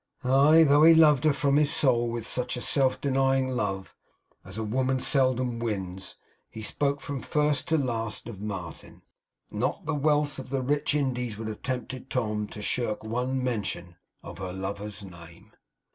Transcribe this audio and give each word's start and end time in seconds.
Aye, 0.23 0.63
though 0.63 0.81
he 0.81 0.95
loved 0.95 1.25
her 1.25 1.31
from 1.31 1.57
his 1.57 1.71
soul 1.71 2.09
with 2.09 2.25
such 2.25 2.57
a 2.57 2.61
self 2.61 2.99
denying 2.99 3.49
love 3.49 3.93
as 4.43 4.59
woman 4.59 4.99
seldom 4.99 5.59
wins; 5.59 6.15
he 6.49 6.63
spoke 6.63 7.01
from 7.01 7.21
first 7.21 7.67
to 7.67 7.77
last 7.77 8.27
of 8.27 8.41
Martin. 8.41 9.03
Not 9.51 9.85
the 9.85 9.93
wealth 9.93 10.39
of 10.39 10.49
the 10.49 10.63
rich 10.63 10.95
Indies 10.95 11.37
would 11.37 11.49
have 11.49 11.61
tempted 11.61 12.09
Tom 12.09 12.47
to 12.47 12.63
shirk 12.63 13.03
one 13.03 13.43
mention 13.43 13.95
of 14.23 14.39
her 14.39 14.51
lover's 14.53 15.03
name. 15.05 15.51